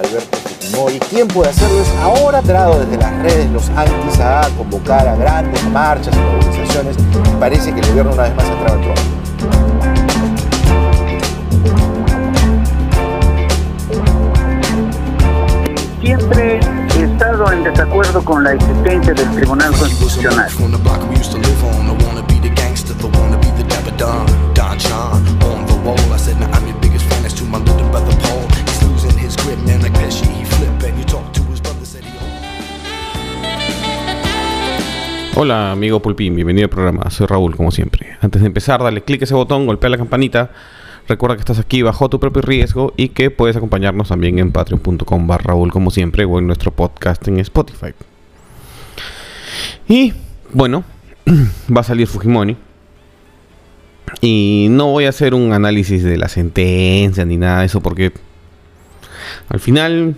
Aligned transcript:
Alberto 0.00 0.38
Fujimori. 0.38 0.98
¿Quién 1.10 1.28
puede 1.28 1.50
hacerlo? 1.50 1.80
Es 1.80 1.88
ahora 2.02 2.40
trado 2.42 2.80
desde 2.80 2.96
las 2.96 3.12
redes 3.22 3.50
los 3.50 3.68
antis 3.70 4.18
a 4.20 4.48
convocar 4.56 5.06
a 5.06 5.14
grandes 5.14 5.62
marchas 5.64 6.14
y 6.14 6.18
movilizaciones. 6.18 6.96
Parece 7.38 7.72
que 7.72 7.80
el 7.80 7.88
gobierno 7.88 8.12
una 8.12 8.22
vez 8.22 8.34
más 8.34 8.46
ha 8.46 8.52
entrado 8.52 8.76
en 8.76 8.82
trono. 8.82 9.00
Siempre 16.00 16.60
he 16.96 17.02
estado 17.04 17.52
en 17.52 17.62
desacuerdo 17.64 18.24
con 18.24 18.42
la 18.42 18.52
existencia 18.54 19.12
del 19.12 19.30
Tribunal 19.32 19.72
Constitucional. 19.76 20.50
Hola 35.42 35.72
amigo 35.72 36.02
Pulpín, 36.02 36.34
bienvenido 36.36 36.66
al 36.66 36.70
programa, 36.70 37.08
soy 37.08 37.26
Raúl 37.26 37.56
como 37.56 37.70
siempre. 37.70 38.14
Antes 38.20 38.42
de 38.42 38.46
empezar, 38.48 38.82
dale 38.82 39.00
clic 39.00 39.22
a 39.22 39.24
ese 39.24 39.32
botón, 39.32 39.64
golpea 39.64 39.88
la 39.88 39.96
campanita, 39.96 40.50
recuerda 41.08 41.34
que 41.34 41.40
estás 41.40 41.58
aquí 41.58 41.80
bajo 41.80 42.10
tu 42.10 42.20
propio 42.20 42.42
riesgo 42.42 42.92
y 42.98 43.08
que 43.08 43.30
puedes 43.30 43.56
acompañarnos 43.56 44.08
también 44.08 44.38
en 44.38 44.52
patreon.com 44.52 45.26
barra 45.26 45.44
Raúl 45.44 45.72
como 45.72 45.90
siempre 45.90 46.26
o 46.26 46.38
en 46.38 46.46
nuestro 46.46 46.72
podcast 46.72 47.26
en 47.26 47.38
Spotify. 47.38 47.94
Y 49.88 50.12
bueno, 50.52 50.84
va 51.74 51.80
a 51.80 51.84
salir 51.84 52.06
Fujimori. 52.06 52.58
Y 54.20 54.66
no 54.68 54.88
voy 54.88 55.06
a 55.06 55.08
hacer 55.08 55.32
un 55.32 55.54
análisis 55.54 56.04
de 56.04 56.18
la 56.18 56.28
sentencia 56.28 57.24
ni 57.24 57.38
nada 57.38 57.60
de 57.60 57.64
eso 57.64 57.80
porque 57.80 58.12
al 59.48 59.60
final, 59.60 60.16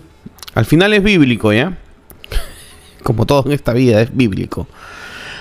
al 0.57 0.65
final 0.65 0.93
es 0.95 1.03
bíblico, 1.05 1.53
¿ya? 1.53 1.79
Como 3.05 3.25
todo 3.25 3.45
en 3.47 3.53
esta 3.53 3.73
vida 3.73 4.03
es 4.03 4.17
bíblico 4.17 4.67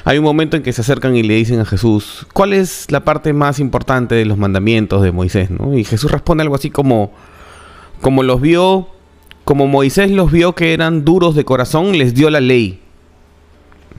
hay 0.04 0.18
un 0.18 0.24
momento 0.24 0.58
en 0.58 0.64
que 0.64 0.74
se 0.74 0.82
acercan 0.82 1.16
y 1.16 1.24
le 1.24 1.36
dicen 1.36 1.60
a 1.60 1.66
Jesús, 1.66 2.26
¿cuál 2.34 2.54
es 2.54 2.90
la 2.90 3.04
parte 3.04 3.34
más 3.34 3.60
importante 3.60 4.16
de 4.16 4.26
los 4.26 4.38
mandamientos 4.38 5.04
de 5.04 5.12
Moisés? 5.12 5.50
Y 5.76 5.84
Jesús 5.84 6.12
responde 6.12 6.42
algo 6.44 6.56
así 6.56 6.70
como, 6.70 7.12
como 8.02 8.24
los 8.24 8.42
vio, 8.42 8.88
como 9.44 9.68
Moisés 9.68 10.10
los 10.12 10.32
vio 10.32 10.54
que 10.56 10.74
eran 10.74 11.06
duros 11.06 11.36
de 11.36 11.46
corazón, 11.46 11.98
les 11.98 12.14
dio 12.14 12.30
la 12.30 12.42
ley. 12.42 12.80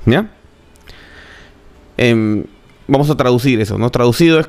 ¿Ya? 0.07 0.31
Em, 1.97 2.45
vamos 2.89 3.11
a 3.11 3.17
traducir 3.17 3.61
eso, 3.61 3.79
¿no? 3.79 3.91
Traducido 3.91 4.41
es, 4.41 4.49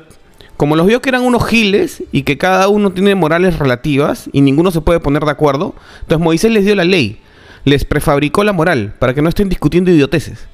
como 0.56 0.74
los 0.74 0.86
vio 0.86 1.00
que 1.00 1.08
eran 1.08 1.22
unos 1.22 1.46
giles 1.46 2.02
y 2.10 2.22
que 2.22 2.38
cada 2.38 2.68
uno 2.68 2.92
tiene 2.92 3.14
morales 3.14 3.58
relativas 3.58 4.28
y 4.32 4.40
ninguno 4.40 4.70
se 4.70 4.80
puede 4.80 4.98
poner 4.98 5.24
de 5.24 5.30
acuerdo, 5.30 5.74
entonces 6.00 6.24
Moisés 6.24 6.50
les 6.50 6.64
dio 6.64 6.74
la 6.74 6.84
ley, 6.84 7.20
les 7.64 7.84
prefabricó 7.84 8.42
la 8.42 8.52
moral 8.52 8.94
para 8.98 9.14
que 9.14 9.22
no 9.22 9.28
estén 9.28 9.48
discutiendo 9.48 9.90
idioteces. 9.90 10.48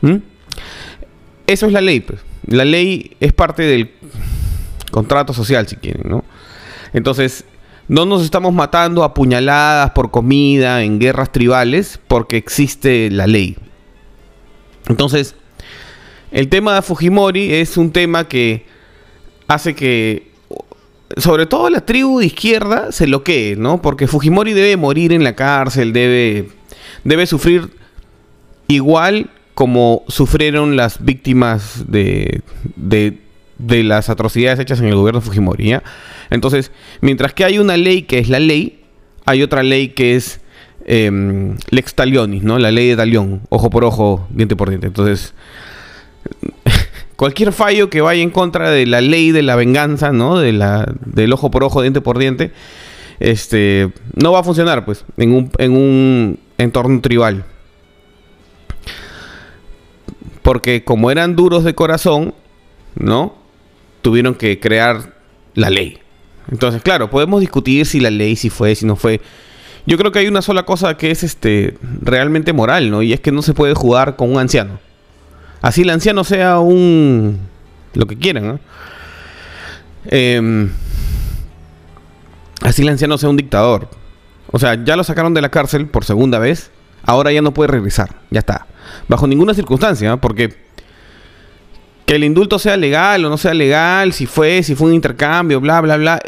¿Mm? 0.00 0.16
Eso 1.46 1.66
es 1.66 1.72
la 1.72 1.80
ley. 1.80 2.00
Pues. 2.00 2.20
La 2.46 2.64
ley 2.64 3.16
es 3.20 3.32
parte 3.32 3.62
del 3.62 3.90
contrato 4.90 5.32
social, 5.32 5.66
si 5.68 5.76
quieren, 5.76 6.08
¿no? 6.08 6.24
Entonces, 6.92 7.44
no 7.88 8.04
nos 8.04 8.22
estamos 8.22 8.52
matando 8.52 9.02
a 9.02 9.14
puñaladas 9.14 9.90
por 9.92 10.10
comida 10.10 10.82
en 10.82 10.98
guerras 10.98 11.32
tribales 11.32 11.98
porque 12.06 12.36
existe 12.36 13.10
la 13.10 13.26
ley. 13.26 13.56
Entonces, 14.88 15.34
el 16.30 16.48
tema 16.48 16.74
de 16.74 16.82
Fujimori 16.82 17.54
es 17.54 17.76
un 17.76 17.92
tema 17.92 18.28
que 18.28 18.66
hace 19.46 19.74
que, 19.74 20.30
sobre 21.16 21.46
todo 21.46 21.70
la 21.70 21.84
tribu 21.84 22.20
de 22.20 22.26
izquierda, 22.26 22.92
se 22.92 23.06
loquee, 23.06 23.56
¿no? 23.56 23.80
Porque 23.80 24.06
Fujimori 24.06 24.52
debe 24.52 24.76
morir 24.76 25.12
en 25.12 25.24
la 25.24 25.34
cárcel, 25.34 25.92
debe, 25.92 26.50
debe 27.04 27.26
sufrir 27.26 27.70
igual 28.68 29.30
como 29.58 30.04
sufrieron 30.06 30.76
las 30.76 31.04
víctimas 31.04 31.82
de, 31.88 32.42
de, 32.76 33.82
las 33.82 34.08
atrocidades 34.08 34.60
hechas 34.60 34.78
en 34.78 34.86
el 34.86 34.94
gobierno 34.94 35.18
de 35.18 35.26
Fujimori. 35.26 35.74
Entonces, 36.30 36.70
mientras 37.00 37.32
que 37.32 37.44
hay 37.44 37.58
una 37.58 37.76
ley 37.76 38.02
que 38.02 38.20
es 38.20 38.28
la 38.28 38.38
ley, 38.38 38.84
hay 39.24 39.42
otra 39.42 39.64
ley 39.64 39.88
que 39.88 40.14
es 40.14 40.40
em, 40.86 41.56
lex 41.70 41.92
talionis, 41.96 42.44
¿no? 42.44 42.60
La 42.60 42.70
ley 42.70 42.90
de 42.90 42.94
talión, 42.94 43.40
ojo 43.48 43.68
por 43.68 43.82
ojo, 43.82 44.28
diente 44.30 44.54
por 44.54 44.68
diente. 44.68 44.86
Entonces, 44.86 45.34
cualquier 47.16 47.52
fallo 47.52 47.90
que 47.90 48.00
vaya 48.00 48.22
en 48.22 48.30
contra 48.30 48.70
de 48.70 48.86
la 48.86 49.00
ley 49.00 49.32
de 49.32 49.42
la 49.42 49.56
venganza, 49.56 50.12
¿no? 50.12 50.38
De 50.38 50.52
la, 50.52 50.86
del 51.04 51.32
ojo 51.32 51.50
por 51.50 51.64
ojo, 51.64 51.82
diente 51.82 52.00
por 52.00 52.16
diente, 52.20 52.52
este, 53.18 53.90
no 54.14 54.30
va 54.30 54.38
a 54.38 54.44
funcionar, 54.44 54.84
pues, 54.84 55.04
en 55.16 55.32
un, 55.32 55.50
en 55.58 55.72
un 55.72 56.38
entorno 56.58 57.00
tribal 57.00 57.44
porque 60.48 60.82
como 60.82 61.10
eran 61.10 61.36
duros 61.36 61.62
de 61.62 61.74
corazón, 61.74 62.32
¿no? 62.94 63.34
Tuvieron 64.00 64.34
que 64.34 64.58
crear 64.58 65.14
la 65.52 65.68
ley. 65.68 65.98
Entonces, 66.50 66.80
claro, 66.80 67.10
podemos 67.10 67.42
discutir 67.42 67.84
si 67.84 68.00
la 68.00 68.08
ley, 68.08 68.34
si 68.34 68.48
fue, 68.48 68.74
si 68.74 68.86
no 68.86 68.96
fue. 68.96 69.20
Yo 69.84 69.98
creo 69.98 70.10
que 70.10 70.20
hay 70.20 70.26
una 70.26 70.40
sola 70.40 70.62
cosa 70.62 70.96
que 70.96 71.10
es 71.10 71.22
este 71.22 71.76
realmente 72.00 72.54
moral, 72.54 72.90
¿no? 72.90 73.02
Y 73.02 73.12
es 73.12 73.20
que 73.20 73.30
no 73.30 73.42
se 73.42 73.52
puede 73.52 73.74
jugar 73.74 74.16
con 74.16 74.32
un 74.32 74.38
anciano. 74.38 74.80
Así 75.60 75.82
el 75.82 75.90
anciano 75.90 76.24
sea 76.24 76.60
un... 76.60 77.40
lo 77.92 78.06
que 78.06 78.16
quieran, 78.16 78.48
¿no? 78.48 78.60
Em, 80.06 80.70
así 82.62 82.80
el 82.80 82.88
anciano 82.88 83.18
sea 83.18 83.28
un 83.28 83.36
dictador. 83.36 83.90
O 84.50 84.58
sea, 84.58 84.82
ya 84.82 84.96
lo 84.96 85.04
sacaron 85.04 85.34
de 85.34 85.42
la 85.42 85.50
cárcel 85.50 85.88
por 85.88 86.06
segunda 86.06 86.38
vez. 86.38 86.70
Ahora 87.02 87.32
ya 87.32 87.42
no 87.42 87.52
puede 87.52 87.68
regresar. 87.68 88.16
Ya 88.30 88.38
está 88.38 88.67
bajo 89.08 89.26
ninguna 89.26 89.54
circunstancia, 89.54 90.16
porque 90.16 90.54
que 92.08 92.14
el 92.14 92.24
indulto 92.24 92.58
sea 92.58 92.76
legal 92.78 93.24
o 93.26 93.28
no 93.28 93.36
sea 93.36 93.52
legal, 93.52 94.14
si 94.14 94.24
fue, 94.24 94.62
si 94.62 94.74
fue 94.74 94.88
un 94.88 94.94
intercambio, 94.94 95.60
bla, 95.60 95.82
bla, 95.82 95.98
bla. 95.98 96.18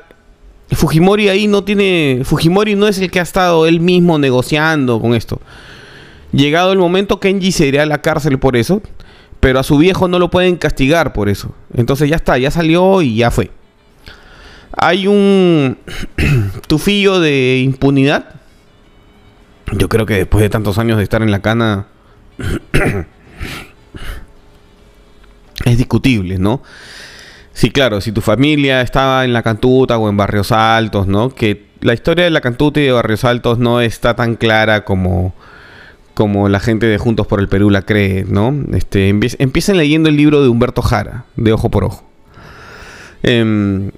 Fujimori 0.73 1.31
ahí 1.31 1.47
no 1.47 1.65
tiene. 1.65 2.21
Fujimori 2.25 2.75
no 2.75 2.87
es 2.87 2.99
el 2.99 3.11
que 3.11 3.19
ha 3.19 3.23
estado 3.23 3.67
él 3.67 3.81
mismo 3.81 4.19
negociando 4.19 5.01
con 5.01 5.15
esto. 5.15 5.41
Llegado 6.33 6.73
el 6.73 6.79
momento, 6.79 7.19
Kenji 7.19 7.51
se 7.51 7.67
irá 7.67 7.83
a 7.83 7.87
la 7.87 8.03
cárcel 8.03 8.39
por 8.39 8.57
eso, 8.57 8.83
pero 9.41 9.59
a 9.59 9.63
su 9.63 9.79
viejo 9.79 10.07
no 10.07 10.19
lo 10.19 10.31
pueden 10.31 10.57
castigar 10.57 11.13
por 11.15 11.29
eso. 11.29 11.55
Entonces 11.75 12.11
ya 12.11 12.17
está, 12.17 12.37
ya 12.37 12.51
salió 12.51 13.01
y 13.01 13.17
ya 13.17 13.31
fue. 13.31 13.51
Hay 14.77 15.07
un 15.07 15.79
tufillo 16.69 17.21
de 17.21 17.63
impunidad. 17.65 18.35
Yo 19.73 19.89
creo 19.89 20.05
que 20.05 20.15
después 20.15 20.43
de 20.43 20.51
tantos 20.51 20.79
años 20.79 20.99
de 20.99 21.05
estar 21.05 21.23
en 21.23 21.31
la 21.31 21.41
cana, 21.41 21.87
es 25.65 25.79
discutible, 25.79 26.39
¿no? 26.39 26.63
Sí, 27.53 27.71
claro, 27.71 28.01
si 28.01 28.13
tu 28.13 28.21
familia 28.21 28.81
estaba 28.81 29.25
en 29.25 29.33
la 29.33 29.43
Cantuta 29.43 29.99
o 29.99 30.09
en 30.09 30.17
Barrios 30.17 30.53
Altos, 30.53 31.07
¿no? 31.07 31.31
Que 31.31 31.67
la 31.81 31.95
historia 31.95 32.25
de 32.25 32.31
la 32.31 32.41
Cantuta 32.41 32.81
y 32.81 32.85
de 32.85 32.93
Barrios 32.93 33.25
Altos 33.25 33.59
no 33.59 33.81
está 33.81 34.15
tan 34.15 34.37
clara 34.37 34.85
como, 34.85 35.35
como 36.15 36.49
la 36.49 36.61
gente 36.61 36.87
de 36.87 36.99
Juntos 36.99 37.27
por 37.27 37.41
el 37.41 37.49
Perú 37.49 37.71
la 37.71 37.83
cree, 37.83 38.25
¿no? 38.27 38.55
Este, 38.73 39.09
empiecen 39.09 39.77
leyendo 39.77 40.09
el 40.09 40.17
libro 40.17 40.43
de 40.43 40.49
Humberto 40.49 40.83
Jara, 40.83 41.25
de 41.37 41.53
Ojo 41.53 41.71
por 41.71 41.85
Ojo. 41.85 42.05
Em, 43.23 43.91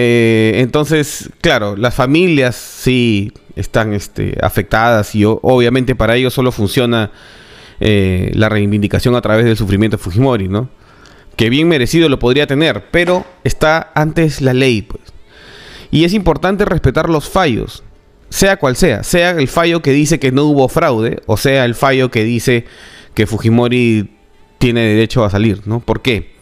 eh, 0.00 0.60
entonces, 0.60 1.28
claro, 1.40 1.74
las 1.74 1.92
familias 1.92 2.54
sí 2.54 3.32
están 3.56 3.92
este, 3.94 4.38
afectadas 4.40 5.12
y 5.16 5.24
obviamente 5.24 5.96
para 5.96 6.14
ellos 6.14 6.32
solo 6.32 6.52
funciona 6.52 7.10
eh, 7.80 8.30
la 8.34 8.48
reivindicación 8.48 9.16
a 9.16 9.20
través 9.20 9.44
del 9.44 9.56
sufrimiento 9.56 9.96
de 9.96 10.02
Fujimori, 10.02 10.46
¿no? 10.46 10.70
Que 11.34 11.50
bien 11.50 11.66
merecido 11.66 12.08
lo 12.08 12.20
podría 12.20 12.46
tener, 12.46 12.84
pero 12.92 13.26
está 13.42 13.90
antes 13.96 14.40
la 14.40 14.54
ley, 14.54 14.82
pues. 14.82 15.02
Y 15.90 16.04
es 16.04 16.14
importante 16.14 16.64
respetar 16.64 17.08
los 17.08 17.28
fallos, 17.28 17.82
sea 18.28 18.56
cual 18.56 18.76
sea, 18.76 19.02
sea 19.02 19.30
el 19.30 19.48
fallo 19.48 19.82
que 19.82 19.90
dice 19.90 20.20
que 20.20 20.30
no 20.30 20.44
hubo 20.44 20.68
fraude, 20.68 21.22
o 21.26 21.36
sea 21.36 21.64
el 21.64 21.74
fallo 21.74 22.08
que 22.12 22.22
dice 22.22 22.66
que 23.14 23.26
Fujimori 23.26 24.10
tiene 24.58 24.82
derecho 24.82 25.24
a 25.24 25.30
salir, 25.30 25.62
¿no? 25.66 25.80
¿Por 25.80 26.02
qué? 26.02 26.37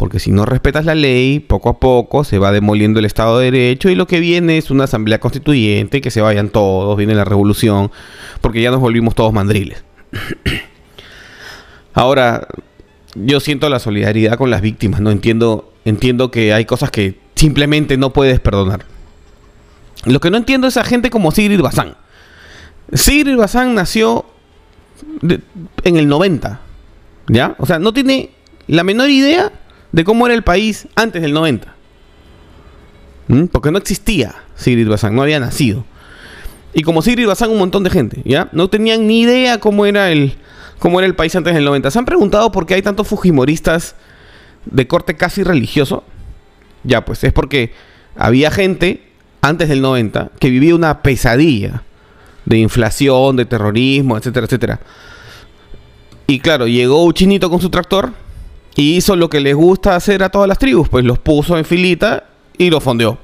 Porque 0.00 0.18
si 0.18 0.30
no 0.30 0.46
respetas 0.46 0.86
la 0.86 0.94
ley, 0.94 1.40
poco 1.40 1.68
a 1.68 1.78
poco 1.78 2.24
se 2.24 2.38
va 2.38 2.52
demoliendo 2.52 3.00
el 3.00 3.04
Estado 3.04 3.38
de 3.38 3.50
Derecho 3.50 3.90
y 3.90 3.94
lo 3.94 4.06
que 4.06 4.18
viene 4.18 4.56
es 4.56 4.70
una 4.70 4.84
asamblea 4.84 5.20
constituyente, 5.20 6.00
que 6.00 6.10
se 6.10 6.22
vayan 6.22 6.48
todos, 6.48 6.96
viene 6.96 7.14
la 7.14 7.26
revolución, 7.26 7.90
porque 8.40 8.62
ya 8.62 8.70
nos 8.70 8.80
volvimos 8.80 9.14
todos 9.14 9.34
mandriles. 9.34 9.84
Ahora, 11.92 12.48
yo 13.14 13.40
siento 13.40 13.68
la 13.68 13.78
solidaridad 13.78 14.38
con 14.38 14.48
las 14.48 14.62
víctimas, 14.62 15.02
no 15.02 15.10
entiendo, 15.10 15.70
entiendo 15.84 16.30
que 16.30 16.54
hay 16.54 16.64
cosas 16.64 16.90
que 16.90 17.18
simplemente 17.34 17.98
no 17.98 18.14
puedes 18.14 18.40
perdonar. 18.40 18.86
Lo 20.06 20.18
que 20.18 20.30
no 20.30 20.38
entiendo 20.38 20.66
es 20.66 20.78
a 20.78 20.84
gente 20.84 21.10
como 21.10 21.30
Sigrid 21.30 21.60
Bazán. 21.60 21.94
Sigrid 22.94 23.36
Bazán 23.36 23.74
nació 23.74 24.24
en 25.84 25.96
el 25.98 26.08
90, 26.08 26.58
¿ya? 27.28 27.54
O 27.58 27.66
sea, 27.66 27.78
no 27.78 27.92
tiene 27.92 28.30
la 28.66 28.82
menor 28.82 29.10
idea 29.10 29.52
de 29.52 29.59
cómo 30.04 30.26
era 30.26 30.34
el 30.34 30.42
país 30.42 30.88
antes 30.94 31.22
del 31.22 31.32
90. 31.32 31.74
¿Mm? 33.28 33.44
Porque 33.46 33.70
no 33.70 33.78
existía 33.78 34.34
Sigrid 34.56 34.88
Bazán, 34.88 35.14
no 35.14 35.22
había 35.22 35.40
nacido. 35.40 35.84
Y 36.72 36.82
como 36.82 37.02
Sigrid 37.02 37.26
Bazán, 37.26 37.50
un 37.50 37.58
montón 37.58 37.82
de 37.82 37.90
gente, 37.90 38.22
¿ya? 38.24 38.48
No 38.52 38.68
tenían 38.68 39.06
ni 39.06 39.22
idea 39.22 39.58
cómo 39.58 39.86
era 39.86 40.10
el, 40.10 40.34
cómo 40.78 41.00
era 41.00 41.06
el 41.06 41.14
país 41.14 41.34
antes 41.34 41.54
del 41.54 41.64
90. 41.64 41.90
¿Se 41.90 41.98
han 41.98 42.04
preguntado 42.04 42.52
por 42.52 42.66
qué 42.66 42.74
hay 42.74 42.82
tantos 42.82 43.08
fujimoristas 43.08 43.96
de 44.66 44.86
corte 44.86 45.16
casi 45.16 45.42
religioso? 45.42 46.04
Ya, 46.84 47.04
pues 47.04 47.24
es 47.24 47.32
porque 47.32 47.72
había 48.16 48.50
gente 48.50 49.02
antes 49.42 49.68
del 49.68 49.80
90 49.80 50.30
que 50.38 50.50
vivía 50.50 50.74
una 50.74 51.02
pesadilla 51.02 51.82
de 52.44 52.58
inflación, 52.58 53.36
de 53.36 53.44
terrorismo, 53.44 54.16
etcétera, 54.16 54.46
etcétera. 54.46 54.80
Y 56.26 56.38
claro, 56.40 56.66
llegó 56.68 57.04
un 57.04 57.12
chinito 57.12 57.50
con 57.50 57.60
su 57.60 57.70
tractor 57.70 58.12
y 58.76 58.96
hizo 58.96 59.16
lo 59.16 59.28
que 59.28 59.40
les 59.40 59.54
gusta 59.54 59.96
hacer 59.96 60.22
a 60.22 60.28
todas 60.28 60.48
las 60.48 60.58
tribus, 60.58 60.88
pues 60.88 61.04
los 61.04 61.18
puso 61.18 61.58
en 61.58 61.64
filita 61.64 62.24
y 62.56 62.70
los 62.70 62.82
fondeó. 62.82 63.18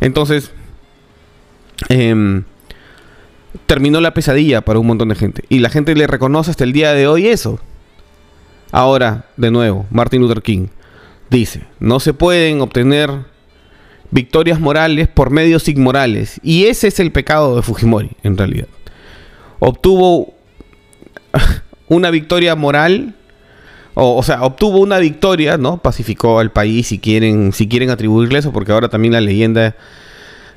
Entonces, 0.00 0.50
em, 1.88 2.44
terminó 3.66 4.00
la 4.00 4.14
pesadilla 4.14 4.62
para 4.62 4.78
un 4.78 4.86
montón 4.86 5.08
de 5.08 5.14
gente. 5.14 5.44
Y 5.48 5.58
la 5.58 5.70
gente 5.70 5.94
le 5.94 6.06
reconoce 6.06 6.50
hasta 6.50 6.64
el 6.64 6.72
día 6.72 6.92
de 6.92 7.06
hoy 7.06 7.28
eso. 7.28 7.60
Ahora, 8.72 9.26
de 9.36 9.50
nuevo, 9.50 9.86
Martin 9.90 10.22
Luther 10.22 10.42
King 10.42 10.68
dice, 11.28 11.64
no 11.78 12.00
se 12.00 12.14
pueden 12.14 12.60
obtener 12.60 13.10
victorias 14.10 14.60
morales 14.60 15.08
por 15.08 15.30
medios 15.30 15.68
inmorales. 15.68 16.40
Y 16.42 16.64
ese 16.64 16.88
es 16.88 17.00
el 17.00 17.12
pecado 17.12 17.56
de 17.56 17.62
Fujimori, 17.62 18.10
en 18.22 18.36
realidad. 18.36 18.68
Obtuvo 19.58 20.34
una 21.88 22.10
victoria 22.10 22.54
moral, 22.56 23.14
o, 23.94 24.22
sea, 24.22 24.42
obtuvo 24.42 24.78
una 24.78 24.98
victoria, 24.98 25.58
¿no? 25.58 25.78
Pacificó 25.78 26.38
al 26.38 26.52
país 26.52 26.88
si 26.88 26.98
quieren, 26.98 27.52
si 27.52 27.68
quieren 27.68 27.90
atribuirle 27.90 28.38
eso, 28.38 28.52
porque 28.52 28.72
ahora 28.72 28.88
también 28.88 29.12
la 29.12 29.20
leyenda, 29.20 29.76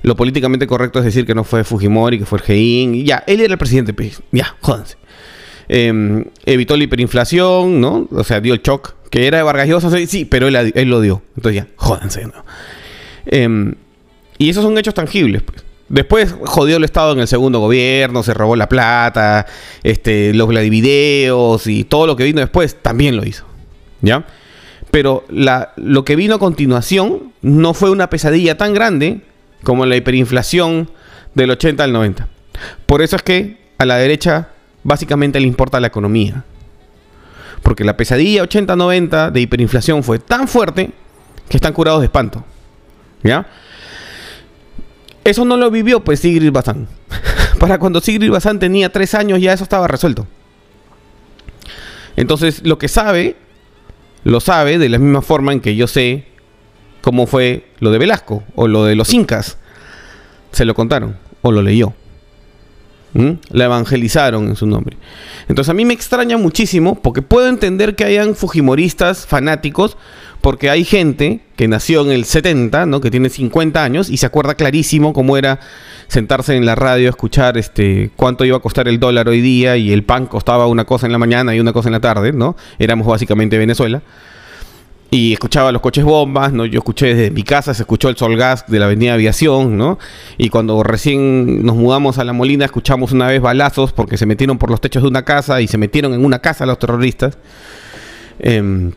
lo 0.01 0.15
políticamente 0.15 0.67
correcto 0.67 0.99
es 0.99 1.05
decir 1.05 1.25
que 1.25 1.35
no 1.35 1.43
fue 1.43 1.63
Fujimori, 1.63 2.19
que 2.19 2.25
fue 2.25 2.39
y 2.55 3.03
ya, 3.03 3.23
él 3.27 3.41
era 3.41 3.53
el 3.53 3.57
presidente, 3.57 3.93
pues, 3.93 4.21
ya, 4.31 4.55
jódanse. 4.61 4.97
Em, 5.69 6.25
evitó 6.45 6.75
la 6.77 6.83
hiperinflación, 6.83 7.79
¿no? 7.79 8.07
O 8.11 8.23
sea, 8.23 8.41
dio 8.41 8.53
el 8.53 8.61
shock, 8.61 8.95
que 9.09 9.27
era 9.27 9.37
de 9.37 9.43
Vargas 9.43 9.67
Llosa, 9.67 9.89
sí, 10.07 10.25
pero 10.25 10.47
él, 10.47 10.55
él, 10.55 10.89
lo 10.89 11.01
dio. 11.01 11.21
Entonces 11.35 11.63
ya, 11.63 11.67
jódanse, 11.75 12.25
¿no? 12.25 12.45
Em, 13.25 13.75
y 14.37 14.49
esos 14.49 14.63
son 14.63 14.77
hechos 14.77 14.93
tangibles, 14.93 15.41
pues. 15.41 15.63
Después 15.89 16.35
jodió 16.45 16.77
el 16.77 16.83
Estado 16.83 17.13
en 17.13 17.19
el 17.19 17.27
segundo 17.27 17.59
gobierno, 17.59 18.23
se 18.23 18.33
robó 18.33 18.55
la 18.55 18.69
plata, 18.69 19.45
este, 19.83 20.33
los 20.33 20.49
videos 20.49 21.67
y 21.67 21.83
todo 21.83 22.07
lo 22.07 22.15
que 22.15 22.23
vino 22.23 22.39
después 22.39 22.77
también 22.81 23.15
lo 23.15 23.25
hizo. 23.25 23.45
¿Ya? 24.01 24.25
Pero 24.91 25.23
lo 25.29 26.05
que 26.05 26.15
vino 26.15 26.35
a 26.35 26.39
continuación 26.39 27.33
no 27.41 27.73
fue 27.73 27.89
una 27.89 28.09
pesadilla 28.09 28.57
tan 28.57 28.73
grande 28.73 29.21
como 29.63 29.85
la 29.85 29.95
hiperinflación 29.95 30.89
del 31.33 31.51
80 31.51 31.83
al 31.83 31.93
90. 31.93 32.27
Por 32.85 33.01
eso 33.01 33.15
es 33.15 33.23
que 33.23 33.57
a 33.77 33.85
la 33.85 33.97
derecha 33.97 34.49
básicamente 34.83 35.39
le 35.39 35.47
importa 35.47 35.79
la 35.79 35.87
economía. 35.87 36.43
Porque 37.61 37.83
la 37.83 37.97
pesadilla 37.97 38.43
80-90 38.43 39.31
de 39.31 39.41
hiperinflación 39.41 40.03
fue 40.03 40.19
tan 40.19 40.47
fuerte 40.47 40.91
que 41.49 41.57
están 41.57 41.73
curados 41.73 42.01
de 42.01 42.05
espanto. 42.05 42.43
¿Ya? 43.23 43.47
Eso 45.23 45.45
no 45.45 45.57
lo 45.57 45.71
vivió 45.71 46.03
pues 46.03 46.19
Sigrid 46.19 46.51
Bazán. 46.51 46.87
Para 47.59 47.79
cuando 47.79 48.01
Sigrid 48.01 48.31
Bazán 48.31 48.59
tenía 48.59 48.91
tres 48.91 49.13
años 49.13 49.39
ya 49.39 49.53
eso 49.53 49.63
estaba 49.63 49.87
resuelto. 49.87 50.27
Entonces 52.15 52.61
lo 52.63 52.77
que 52.77 52.87
sabe, 52.87 53.37
lo 54.23 54.39
sabe 54.39 54.77
de 54.77 54.89
la 54.89 54.99
misma 54.99 55.21
forma 55.21 55.53
en 55.53 55.61
que 55.61 55.75
yo 55.75 55.87
sé 55.87 56.25
cómo 57.01 57.27
fue 57.27 57.67
lo 57.79 57.91
de 57.91 57.97
Velasco 57.97 58.43
o 58.55 58.67
lo 58.67 58.85
de 58.85 58.95
los 58.95 59.13
incas. 59.13 59.57
Se 60.51 60.65
lo 60.65 60.75
contaron 60.75 61.17
o 61.41 61.51
lo 61.51 61.61
leyó. 61.61 61.93
¿Mm? 63.13 63.33
La 63.51 63.65
evangelizaron 63.65 64.47
en 64.47 64.55
su 64.55 64.65
nombre. 64.65 64.97
Entonces 65.47 65.69
a 65.69 65.73
mí 65.75 65.85
me 65.85 65.93
extraña 65.93 66.37
muchísimo 66.37 66.95
porque 66.95 67.21
puedo 67.21 67.47
entender 67.47 67.95
que 67.95 68.05
hayan 68.05 68.35
fujimoristas 68.35 69.27
fanáticos 69.27 69.97
porque 70.43 70.69
hay 70.69 70.83
gente 70.83 71.39
que 71.55 71.69
nació 71.69 72.01
en 72.01 72.11
el 72.11 72.25
70, 72.25 72.85
¿no? 72.85 72.99
Que 72.99 73.09
tiene 73.09 73.29
50 73.29 73.81
años 73.81 74.09
y 74.09 74.17
se 74.17 74.25
acuerda 74.25 74.55
clarísimo 74.55 75.13
cómo 75.13 75.37
era 75.37 75.61
sentarse 76.07 76.57
en 76.57 76.65
la 76.65 76.75
radio, 76.75 77.07
escuchar 77.07 77.57
este 77.57 78.11
cuánto 78.17 78.43
iba 78.43 78.57
a 78.57 78.59
costar 78.59 78.89
el 78.89 78.99
dólar 78.99 79.29
hoy 79.29 79.39
día 79.39 79.77
y 79.77 79.93
el 79.93 80.03
pan 80.03 80.25
costaba 80.25 80.67
una 80.67 80.83
cosa 80.83 81.05
en 81.05 81.13
la 81.13 81.17
mañana 81.17 81.55
y 81.55 81.61
una 81.61 81.71
cosa 81.71 81.87
en 81.87 81.93
la 81.93 82.01
tarde, 82.01 82.33
¿no? 82.33 82.57
Éramos 82.77 83.07
básicamente 83.07 83.57
Venezuela. 83.57 84.01
Y 85.11 85.31
escuchaba 85.31 85.71
los 85.71 85.81
coches 85.81 86.03
bombas, 86.03 86.51
¿no? 86.51 86.65
Yo 86.65 86.79
escuché 86.79 87.15
desde 87.15 87.31
mi 87.31 87.43
casa, 87.43 87.73
se 87.73 87.83
escuchó 87.83 88.09
el 88.09 88.17
solgas 88.17 88.65
de 88.67 88.79
la 88.79 88.87
avenida 88.87 89.13
Aviación, 89.13 89.77
¿no? 89.77 89.97
Y 90.37 90.49
cuando 90.49 90.83
recién 90.83 91.65
nos 91.65 91.77
mudamos 91.77 92.17
a 92.17 92.25
La 92.25 92.33
Molina, 92.33 92.65
escuchamos 92.65 93.13
una 93.13 93.27
vez 93.27 93.39
balazos 93.39 93.93
porque 93.93 94.17
se 94.17 94.25
metieron 94.25 94.57
por 94.57 94.69
los 94.69 94.81
techos 94.81 95.03
de 95.03 95.07
una 95.07 95.23
casa 95.23 95.61
y 95.61 95.67
se 95.67 95.77
metieron 95.77 96.13
en 96.13 96.25
una 96.25 96.39
casa 96.39 96.65
los 96.65 96.79
terroristas. 96.79 97.37
Eh, 98.39 98.91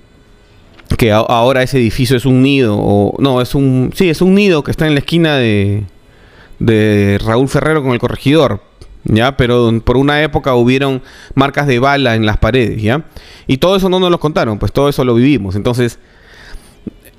que 0.98 1.12
ahora 1.12 1.62
ese 1.62 1.78
edificio 1.78 2.16
es 2.16 2.24
un 2.24 2.42
nido, 2.42 2.76
o 2.78 3.14
no, 3.18 3.40
es 3.40 3.54
un, 3.54 3.92
sí, 3.94 4.08
es 4.08 4.22
un 4.22 4.34
nido 4.34 4.62
que 4.62 4.70
está 4.70 4.86
en 4.86 4.94
la 4.94 5.00
esquina 5.00 5.36
de, 5.36 5.84
de 6.58 7.18
Raúl 7.24 7.48
Ferrero 7.48 7.82
con 7.82 7.92
el 7.92 7.98
corregidor, 7.98 8.62
¿ya? 9.04 9.36
Pero 9.36 9.80
por 9.84 9.96
una 9.96 10.22
época 10.22 10.54
hubieron 10.54 11.02
marcas 11.34 11.66
de 11.66 11.78
bala 11.78 12.14
en 12.14 12.24
las 12.24 12.38
paredes, 12.38 12.80
¿ya? 12.80 13.04
Y 13.46 13.58
todo 13.58 13.76
eso 13.76 13.88
no 13.88 14.00
nos 14.00 14.10
lo 14.10 14.20
contaron, 14.20 14.58
pues 14.58 14.72
todo 14.72 14.88
eso 14.88 15.04
lo 15.04 15.14
vivimos, 15.14 15.56
entonces 15.56 15.98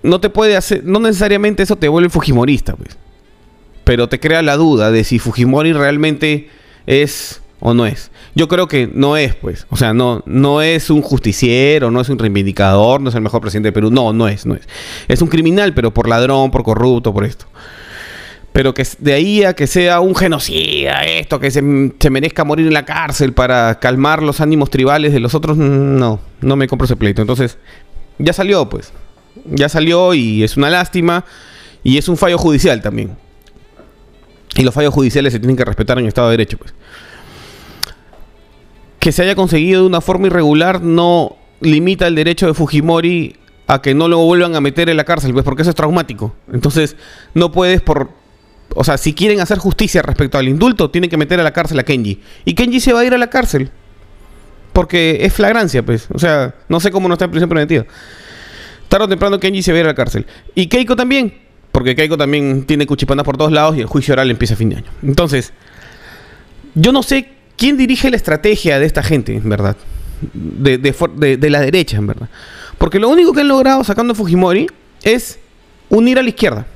no 0.03 0.19
te 0.19 0.29
puede 0.29 0.55
hacer, 0.55 0.83
no 0.83 0.99
necesariamente 0.99 1.63
eso 1.63 1.75
te 1.75 1.87
vuelve 1.87 2.09
fujimorista, 2.09 2.75
pues, 2.75 2.97
pero 3.83 4.09
te 4.09 4.19
crea 4.19 4.41
la 4.41 4.57
duda 4.57 4.91
de 4.91 5.03
si 5.03 5.17
Fujimori 5.17 5.71
realmente 5.71 6.49
es 6.87 7.41
o 7.59 7.73
no 7.73 7.85
es. 7.85 8.11
Yo 8.35 8.47
creo 8.47 8.67
que 8.67 8.89
no 8.91 9.17
es, 9.17 9.35
pues. 9.35 9.65
O 9.69 9.77
sea, 9.77 9.93
no, 9.93 10.21
no 10.25 10.61
es 10.61 10.89
un 10.89 11.01
justiciero, 11.01 11.89
no 11.89 12.01
es 12.01 12.09
un 12.09 12.19
reivindicador, 12.19 13.01
no 13.01 13.09
es 13.09 13.15
el 13.15 13.21
mejor 13.21 13.41
presidente 13.41 13.69
de 13.69 13.73
Perú. 13.73 13.89
No, 13.89 14.13
no 14.13 14.27
es, 14.27 14.45
no 14.45 14.55
es. 14.55 14.67
Es 15.07 15.21
un 15.21 15.27
criminal, 15.27 15.73
pero 15.73 15.93
por 15.93 16.07
ladrón, 16.07 16.51
por 16.51 16.63
corrupto, 16.63 17.13
por 17.13 17.25
esto. 17.25 17.45
Pero 18.53 18.73
que 18.73 18.85
de 18.99 19.13
ahí 19.13 19.43
a 19.43 19.53
que 19.53 19.67
sea 19.67 19.99
un 19.99 20.15
genocida, 20.15 21.03
esto, 21.03 21.39
que 21.39 21.51
se, 21.51 21.61
merezca 21.61 22.43
morir 22.43 22.67
en 22.67 22.73
la 22.73 22.85
cárcel 22.85 23.33
para 23.33 23.79
calmar 23.79 24.23
los 24.23 24.41
ánimos 24.41 24.69
tribales 24.69 25.13
de 25.13 25.19
los 25.19 25.35
otros, 25.35 25.57
no, 25.57 26.19
no 26.41 26.55
me 26.55 26.67
compro 26.67 26.85
ese 26.85 26.95
pleito. 26.95 27.21
Entonces, 27.21 27.57
ya 28.19 28.33
salió, 28.33 28.69
pues. 28.69 28.93
Ya 29.45 29.69
salió 29.69 30.13
y 30.13 30.43
es 30.43 30.57
una 30.57 30.69
lástima. 30.69 31.25
Y 31.83 31.97
es 31.97 32.07
un 32.07 32.17
fallo 32.17 32.37
judicial 32.37 32.81
también. 32.81 33.15
Y 34.55 34.63
los 34.63 34.73
fallos 34.73 34.93
judiciales 34.93 35.33
se 35.33 35.39
tienen 35.39 35.55
que 35.55 35.65
respetar 35.65 35.97
en 35.97 36.05
el 36.05 36.09
Estado 36.09 36.29
de 36.29 36.37
Derecho, 36.37 36.57
pues 36.57 36.73
que 38.99 39.11
se 39.11 39.23
haya 39.23 39.35
conseguido 39.35 39.81
de 39.81 39.87
una 39.87 40.01
forma 40.01 40.27
irregular 40.27 40.81
no 40.81 41.35
limita 41.61 42.07
el 42.07 42.15
derecho 42.15 42.47
de 42.47 42.53
Fujimori 42.53 43.35
a 43.67 43.81
que 43.81 43.93
no 43.93 44.07
lo 44.07 44.19
vuelvan 44.19 44.55
a 44.55 44.61
meter 44.61 44.89
en 44.89 44.97
la 44.97 45.03
cárcel, 45.03 45.33
pues 45.33 45.43
porque 45.43 45.61
eso 45.61 45.71
es 45.71 45.75
traumático. 45.75 46.33
Entonces, 46.51 46.95
no 47.33 47.51
puedes 47.51 47.81
por... 47.81 48.09
O 48.75 48.83
sea, 48.83 48.97
si 48.97 49.13
quieren 49.13 49.39
hacer 49.39 49.57
justicia 49.57 50.01
respecto 50.01 50.37
al 50.37 50.47
indulto, 50.47 50.89
tienen 50.89 51.09
que 51.09 51.17
meter 51.17 51.39
a 51.39 51.43
la 51.43 51.51
cárcel 51.51 51.79
a 51.79 51.83
Kenji. 51.83 52.21
Y 52.45 52.53
Kenji 52.53 52.79
se 52.79 52.93
va 52.93 53.01
a 53.01 53.05
ir 53.05 53.13
a 53.13 53.17
la 53.17 53.29
cárcel. 53.29 53.71
Porque 54.73 55.19
es 55.21 55.33
flagrancia, 55.33 55.83
pues. 55.83 56.07
O 56.13 56.19
sea, 56.19 56.55
no 56.69 56.79
sé 56.79 56.91
cómo 56.91 57.07
no 57.07 57.15
está 57.15 57.25
en 57.25 57.31
prisión 57.31 57.49
preventiva. 57.49 57.85
Tarde 58.87 59.05
o 59.05 59.07
temprano 59.07 59.39
Kenji 59.39 59.63
se 59.63 59.71
va 59.71 59.77
a 59.77 59.81
ir 59.81 59.85
a 59.85 59.89
la 59.89 59.95
cárcel. 59.95 60.25
Y 60.53 60.67
Keiko 60.67 60.95
también. 60.95 61.33
Porque 61.71 61.95
Keiko 61.95 62.17
también 62.17 62.65
tiene 62.65 62.85
cuchipanas 62.85 63.25
por 63.25 63.37
todos 63.37 63.51
lados 63.51 63.75
y 63.77 63.81
el 63.81 63.87
juicio 63.87 64.13
oral 64.13 64.29
empieza 64.31 64.53
a 64.53 64.57
fin 64.57 64.69
de 64.69 64.77
año. 64.77 64.91
Entonces, 65.03 65.53
yo 66.75 66.91
no 66.91 67.03
sé 67.03 67.36
¿Quién 67.57 67.75
dirige 67.75 68.09
la 68.11 68.17
estrategia 68.17 68.79
de 68.79 68.85
esta 68.85 69.01
gente, 69.01 69.35
en 69.35 69.49
verdad? 69.49 69.75
De, 70.31 71.49
la 71.49 71.59
derecha, 71.59 71.97
en 71.97 72.05
verdad. 72.05 72.29
Porque 72.77 72.99
lo 72.99 73.09
único 73.09 73.33
que 73.33 73.41
han 73.41 73.47
logrado 73.47 73.83
sacando 73.83 74.13
Fujimori 74.13 74.67
es 75.03 75.39
unir 75.89 76.19
a 76.19 76.21
la 76.21 76.29
izquierda. 76.29 76.67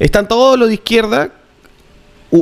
Están 0.00 0.26
todos 0.26 0.58
los 0.58 0.68
de 0.68 0.74
izquierda 0.74 1.32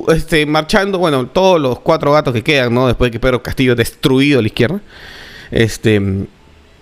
este, 0.08 0.46
marchando, 0.46 0.98
bueno, 0.98 1.26
todos 1.26 1.60
los 1.60 1.78
cuatro 1.80 2.12
gatos 2.12 2.32
que 2.32 2.42
quedan, 2.42 2.72
¿no? 2.72 2.86
Después 2.86 3.08
de 3.08 3.12
que 3.12 3.20
Pedro 3.20 3.42
Castillo 3.42 3.72
ha 3.72 3.76
destruido 3.76 4.38
a 4.38 4.42
la 4.42 4.48
izquierda. 4.48 4.80
Este, 5.50 6.00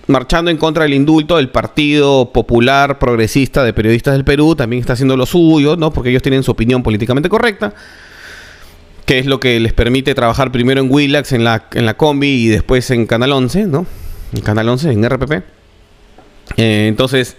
marchando 0.07 0.53
en 0.53 0.57
contra 0.57 0.85
del 0.85 0.95
indulto, 0.95 1.37
el 1.41 1.49
Partido 1.49 2.33
Popular 2.33 3.01
Progresista 3.01 3.65
de 3.65 3.73
Periodistas 3.73 4.15
del 4.15 4.25
Perú 4.25 4.55
también 4.55 4.79
está 4.79 4.93
haciendo 4.93 5.17
lo 5.17 5.27
suyo, 5.27 5.77
¿no? 5.77 5.93
Porque 5.93 6.11
ellos 6.11 6.23
tienen 6.23 6.45
su 6.45 6.53
opinión 6.53 6.85
políticamente 6.85 7.29
correcta 7.29 7.75
que 9.11 9.19
es 9.19 9.27
lo 9.27 9.41
que 9.41 9.59
les 9.59 9.73
permite 9.73 10.15
trabajar 10.15 10.53
primero 10.53 10.81
en 10.81 10.89
Willax, 10.89 11.33
en 11.33 11.43
la, 11.43 11.65
en 11.73 11.85
la 11.85 11.95
combi 11.97 12.29
y 12.29 12.47
después 12.47 12.93
en 12.93 13.09
Canal 13.09 13.33
11, 13.33 13.67
¿no? 13.67 13.85
En 14.33 14.41
Canal 14.41 14.69
11, 14.69 14.93
en 14.93 15.11
RPP. 15.11 15.33
Eh, 16.57 16.87
entonces, 16.87 17.37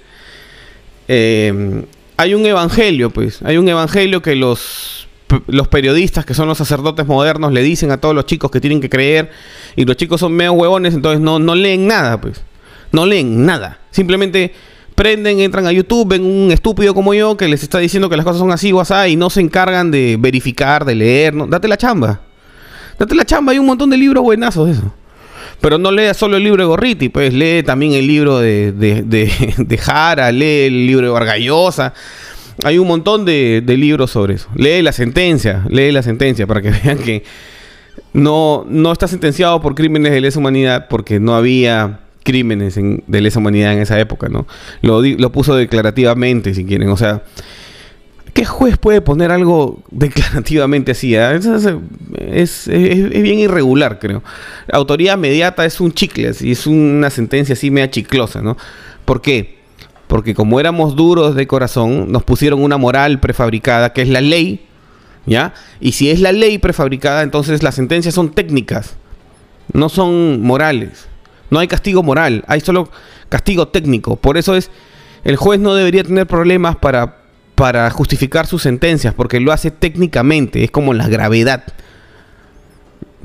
eh, 1.07 1.85
hay 2.17 2.33
un 2.33 2.45
evangelio, 2.45 3.09
pues, 3.09 3.41
hay 3.43 3.55
un 3.55 3.69
evangelio 3.69 4.21
que 4.21 4.35
los, 4.35 5.07
los 5.47 5.69
periodistas, 5.69 6.25
que 6.25 6.33
son 6.33 6.49
los 6.49 6.57
sacerdotes 6.57 7.07
modernos, 7.07 7.53
le 7.53 7.61
dicen 7.61 7.89
a 7.91 8.01
todos 8.01 8.13
los 8.13 8.25
chicos 8.25 8.51
que 8.51 8.59
tienen 8.59 8.81
que 8.81 8.89
creer, 8.89 9.31
y 9.77 9.85
los 9.85 9.95
chicos 9.95 10.19
son 10.19 10.33
medio 10.33 10.51
huevones, 10.51 10.93
entonces 10.93 11.21
no, 11.21 11.39
no 11.39 11.55
leen 11.55 11.87
nada, 11.87 12.19
pues, 12.19 12.43
no 12.91 13.05
leen 13.05 13.45
nada, 13.45 13.79
simplemente 13.91 14.53
prenden, 15.01 15.39
entran 15.39 15.65
a 15.65 15.71
YouTube, 15.71 16.09
ven 16.09 16.23
un 16.23 16.51
estúpido 16.51 16.93
como 16.93 17.15
yo 17.15 17.35
que 17.35 17.47
les 17.47 17.63
está 17.63 17.79
diciendo 17.79 18.07
que 18.07 18.15
las 18.15 18.23
cosas 18.23 18.37
son 18.37 18.51
así 18.51 18.71
o 18.71 18.79
así 18.79 18.93
y 19.07 19.15
no 19.15 19.31
se 19.31 19.41
encargan 19.41 19.89
de 19.89 20.15
verificar, 20.19 20.85
de 20.85 20.93
leer. 20.93 21.33
No, 21.33 21.47
date 21.47 21.67
la 21.67 21.75
chamba. 21.75 22.21
Date 22.99 23.15
la 23.15 23.25
chamba, 23.25 23.51
hay 23.51 23.57
un 23.57 23.65
montón 23.65 23.89
de 23.89 23.97
libros 23.97 24.23
buenazos 24.23 24.67
de 24.67 24.73
eso. 24.73 24.93
Pero 25.59 25.79
no 25.79 25.91
leas 25.91 26.17
solo 26.17 26.37
el 26.37 26.43
libro 26.43 26.61
de 26.61 26.67
Gorriti, 26.67 27.09
pues 27.09 27.33
lee 27.33 27.63
también 27.63 27.93
el 27.93 28.05
libro 28.05 28.37
de, 28.37 28.73
de, 28.73 29.01
de, 29.01 29.77
Jara, 29.79 30.31
lee 30.31 30.67
el 30.67 30.85
libro 30.85 31.07
de 31.07 31.11
Vargallosa. 31.11 31.95
Hay 32.63 32.77
un 32.77 32.87
montón 32.87 33.25
de, 33.25 33.63
de 33.65 33.77
libros 33.77 34.11
sobre 34.11 34.35
eso. 34.35 34.49
Lee 34.53 34.83
la 34.83 34.91
sentencia, 34.91 35.65
lee 35.67 35.91
la 35.91 36.03
sentencia 36.03 36.45
para 36.45 36.61
que 36.61 36.69
vean 36.83 36.99
que 36.99 37.23
no, 38.13 38.67
no 38.69 38.91
está 38.91 39.07
sentenciado 39.07 39.61
por 39.61 39.73
crímenes 39.73 40.11
de 40.11 40.21
lesa 40.21 40.37
humanidad 40.37 40.85
porque 40.87 41.19
no 41.19 41.33
había 41.33 42.01
crímenes 42.23 42.75
de 42.75 43.21
lesa 43.21 43.39
humanidad 43.39 43.73
en 43.73 43.79
esa 43.79 43.99
época, 43.99 44.29
¿no? 44.29 44.47
Lo, 44.81 45.01
lo 45.01 45.31
puso 45.31 45.55
declarativamente, 45.55 46.53
si 46.53 46.65
quieren. 46.65 46.89
O 46.89 46.97
sea, 46.97 47.23
¿qué 48.33 48.45
juez 48.45 48.77
puede 48.77 49.01
poner 49.01 49.31
algo 49.31 49.83
declarativamente 49.91 50.91
así? 50.91 51.15
Ah? 51.15 51.39
Es, 52.17 52.67
bien 52.67 53.39
irregular, 53.39 53.99
creo. 53.99 54.23
autoría 54.71 55.17
mediata 55.17 55.65
es 55.65 55.81
un 55.81 55.91
chicle, 55.91 56.31
y 56.39 56.51
es 56.51 56.67
una 56.67 57.09
sentencia 57.09 57.53
así 57.53 57.71
media 57.71 57.89
chiclosa, 57.89 58.41
¿no? 58.41 58.57
¿Por 59.05 59.21
qué? 59.21 59.59
Porque 60.07 60.35
como 60.35 60.59
éramos 60.59 60.95
duros 60.95 61.35
de 61.35 61.47
corazón, 61.47 62.11
nos 62.11 62.23
pusieron 62.23 62.61
una 62.61 62.77
moral 62.77 63.19
prefabricada, 63.19 63.93
que 63.93 64.01
es 64.01 64.09
la 64.09 64.21
ley, 64.21 64.65
¿ya? 65.25 65.53
Y 65.79 65.93
si 65.93 66.09
es 66.09 66.19
la 66.19 66.31
ley 66.31 66.57
prefabricada, 66.57 67.23
entonces 67.23 67.63
las 67.63 67.75
sentencias 67.75 68.13
son 68.13 68.31
técnicas, 68.31 68.95
no 69.73 69.89
son 69.89 70.41
morales. 70.41 71.07
No 71.51 71.59
hay 71.59 71.67
castigo 71.67 72.01
moral, 72.01 72.43
hay 72.47 72.61
solo 72.61 72.89
castigo 73.29 73.67
técnico. 73.67 74.15
Por 74.15 74.37
eso 74.37 74.55
es, 74.55 74.71
el 75.23 75.35
juez 75.35 75.59
no 75.59 75.75
debería 75.75 76.03
tener 76.03 76.25
problemas 76.25 76.77
para, 76.77 77.17
para 77.53 77.89
justificar 77.91 78.47
sus 78.47 78.63
sentencias, 78.63 79.13
porque 79.13 79.39
lo 79.39 79.51
hace 79.51 79.69
técnicamente, 79.69 80.63
es 80.63 80.71
como 80.71 80.95
la 80.95 81.07
gravedad. 81.07 81.63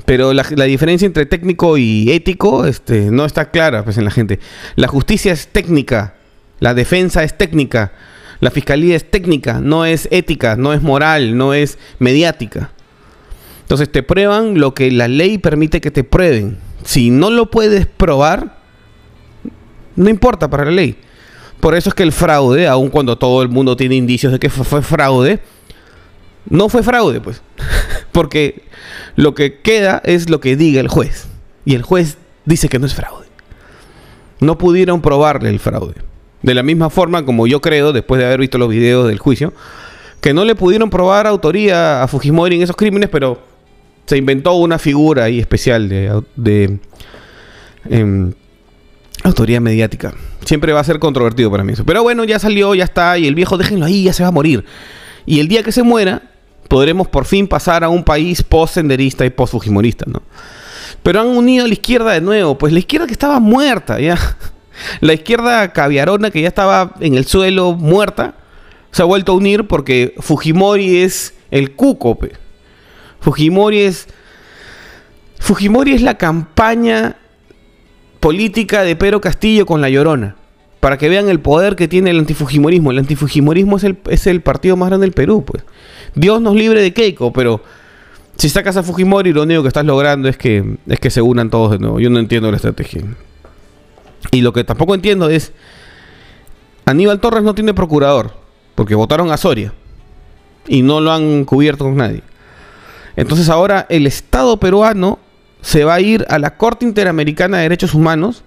Pero 0.05 0.33
la, 0.33 0.43
diferencia 0.65 1.05
entre 1.05 1.25
técnico 1.25 1.77
y 1.77 2.11
ético 2.11 2.65
este, 2.65 3.11
no 3.11 3.25
está 3.25 3.49
clara 3.49 3.83
pues, 3.83 3.97
en 3.97 4.05
la 4.05 4.11
gente. 4.11 4.39
La 4.75 4.87
justicia 4.87 5.33
es 5.33 5.47
técnica, 5.47 6.15
la 6.59 6.73
defensa 6.73 7.23
es 7.23 7.37
técnica, 7.37 7.91
la 8.39 8.51
fiscalía 8.51 8.95
es 8.95 9.09
técnica, 9.09 9.59
no 9.59 9.85
es 9.85 10.07
ética, 10.11 10.55
no 10.55 10.73
es 10.73 10.81
moral, 10.81 11.37
no 11.37 11.53
es 11.53 11.77
mediática. 11.99 12.71
Entonces 13.61 13.91
te 13.91 14.03
prueban 14.03 14.59
lo 14.59 14.73
que 14.73 14.91
la 14.91 15.07
ley 15.07 15.37
permite 15.39 15.81
que 15.81 15.91
te 15.91 16.03
prueben. 16.03 16.57
Si 16.87 17.09
no 17.09 17.29
lo 17.29 17.51
puedes 17.51 17.85
probar, 17.85 18.59
no 19.97 20.09
importa 20.09 20.49
para 20.49 20.63
la 20.63 20.71
ley. 20.71 20.95
Por 21.59 21.75
eso 21.75 21.89
es 21.89 21.93
que 21.93 22.03
el 22.03 22.13
fraude, 22.13 22.65
aun 22.65 22.89
cuando 22.89 23.17
todo 23.17 23.41
el 23.41 23.49
mundo 23.49 23.75
tiene 23.75 23.95
indicios 23.95 24.31
de 24.31 24.39
que 24.39 24.49
fue, 24.49 24.81
fraude, 24.81 25.41
no 26.49 26.69
fue 26.69 26.83
fraude, 26.83 27.19
pues. 27.19 27.41
Porque 28.13 28.63
lo 29.17 29.35
que 29.35 29.59
queda 29.59 30.01
es 30.05 30.29
lo 30.29 30.39
que 30.39 30.55
diga 30.55 30.79
el 30.79 30.87
juez. 30.87 31.27
Y 31.65 31.75
el 31.75 31.81
juez 31.81 32.17
dice 32.45 32.69
que 32.69 32.79
no 32.79 32.85
es 32.85 32.93
fraude. 32.93 33.27
No 34.39 34.57
pudieron 34.57 35.01
probarle 35.01 35.49
el 35.49 35.59
fraude. 35.59 35.95
De 36.41 36.53
la 36.53 36.63
misma 36.63 36.89
forma 36.89 37.25
como 37.25 37.47
yo 37.47 37.59
creo, 37.59 37.91
después 37.91 38.19
de 38.19 38.27
haber 38.27 38.39
visto 38.39 38.57
los 38.57 38.69
videos 38.69 39.09
del 39.09 39.19
juicio, 39.19 39.51
que 40.21 40.33
no 40.33 40.45
le 40.45 40.55
pudieron 40.55 40.89
probar 40.89 41.27
autoría 41.27 42.01
a 42.01 42.07
Fujimori 42.07 42.55
en 42.55 42.61
esos 42.61 42.77
crímenes, 42.77 43.09
pero 43.09 43.56
se 44.07 44.17
inventó 44.17 44.53
una 44.53 44.79
figura 44.79 45.25
ahí 45.25 45.39
especial 45.39 45.89
de, 45.89 46.79
em, 47.89 48.33
autoría 49.23 49.59
mediática. 49.59 50.13
Siempre 50.45 50.71
va 50.71 50.79
a 50.79 50.83
ser 50.85 50.97
controvertido 50.99 51.51
para 51.51 51.63
mí 51.63 51.73
eso. 51.73 51.83
Pero 51.85 52.03
bueno, 52.03 52.23
ya 52.23 52.39
salió, 52.39 52.73
ya 52.73 52.85
está, 52.85 53.17
y 53.17 53.27
el 53.27 53.35
viejo 53.35 53.57
déjenlo 53.57 53.85
ahí, 53.85 54.03
ya 54.03 54.13
se 54.13 54.23
va 54.23 54.29
a 54.29 54.31
morir. 54.31 54.63
Y 55.25 55.41
el 55.41 55.49
día 55.49 55.61
que 55.61 55.73
se 55.73 55.83
muera, 55.83 56.21
podremos 56.69 57.09
por 57.09 57.25
fin 57.25 57.47
pasar 57.47 57.83
a 57.83 57.89
un 57.89 58.03
país 58.05 58.43
post-senderista 58.43 59.25
y 59.25 59.29
post-fujimorista, 59.29 60.05
¿no? 60.07 60.21
Pero 61.03 61.19
han 61.19 61.27
unido 61.27 61.65
a 61.65 61.67
la 61.67 61.73
izquierda 61.73 62.13
de 62.13 62.21
nuevo, 62.21 62.57
pues 62.57 62.71
la 62.71 62.79
izquierda 62.79 63.07
que 63.07 63.13
estaba 63.13 63.39
muerta, 63.39 63.99
ya. 63.99 64.17
La 65.01 65.13
izquierda 65.13 65.73
caviarona 65.73 66.29
que 66.29 66.39
ya 66.39 66.47
estaba 66.49 66.93
en 66.99 67.15
el 67.15 67.25
suelo 67.25 67.73
muerta, 67.73 68.35
se 68.91 69.01
ha 69.01 69.05
vuelto 69.05 69.31
a 69.31 69.35
unir 69.35 69.65
porque 69.65 70.13
Fujimori 70.19 70.97
es 70.97 71.33
el 71.49 71.71
cuco, 71.71 72.19
Fujimori 73.21 73.79
es. 73.79 74.07
Fujimori 75.39 75.93
es 75.93 76.01
la 76.01 76.17
campaña 76.17 77.17
política 78.19 78.83
de 78.83 78.95
Pedro 78.95 79.21
Castillo 79.21 79.65
con 79.65 79.81
la 79.81 79.89
Llorona. 79.89 80.35
Para 80.79 80.97
que 80.97 81.09
vean 81.09 81.29
el 81.29 81.39
poder 81.39 81.75
que 81.75 81.87
tiene 81.87 82.11
el 82.11 82.19
antifujimorismo. 82.19 82.91
El 82.91 82.99
antifujimorismo 82.99 83.77
es 83.77 83.83
el, 83.83 83.97
es 84.09 84.27
el 84.27 84.41
partido 84.41 84.77
más 84.77 84.89
grande 84.89 85.05
del 85.05 85.13
Perú, 85.13 85.43
pues. 85.45 85.63
Dios 86.15 86.41
nos 86.41 86.55
libre 86.55 86.81
de 86.81 86.93
Keiko, 86.93 87.33
pero 87.33 87.61
si 88.37 88.49
sacas 88.49 88.77
a 88.77 88.83
Fujimori, 88.83 89.33
lo 89.33 89.43
único 89.43 89.63
que 89.63 89.67
estás 89.67 89.85
logrando 89.85 90.29
es 90.29 90.37
que, 90.37 90.77
es 90.87 90.99
que 90.99 91.09
se 91.09 91.21
unan 91.21 91.49
todos 91.49 91.71
de 91.71 91.79
nuevo. 91.79 91.99
Yo 91.99 92.09
no 92.09 92.19
entiendo 92.19 92.49
la 92.51 92.57
estrategia. 92.57 93.03
Y 94.31 94.41
lo 94.41 94.53
que 94.53 94.63
tampoco 94.63 94.93
entiendo 94.93 95.29
es, 95.29 95.51
Aníbal 96.85 97.19
Torres 97.19 97.43
no 97.43 97.55
tiene 97.55 97.73
procurador, 97.73 98.33
porque 98.75 98.95
votaron 98.95 99.31
a 99.31 99.37
Soria 99.37 99.73
y 100.67 100.83
no 100.83 101.01
lo 101.01 101.11
han 101.11 101.45
cubierto 101.45 101.85
con 101.85 101.97
nadie. 101.97 102.21
Entonces 103.17 103.49
ahora 103.49 103.85
el 103.89 104.07
Estado 104.07 104.57
peruano 104.57 105.19
se 105.61 105.83
va 105.83 105.95
a 105.95 105.99
ir 105.99 106.25
a 106.29 106.39
la 106.39 106.55
Corte 106.55 106.85
Interamericana 106.85 107.57
de 107.57 107.63
Derechos 107.63 107.93
Humanos 107.93 108.43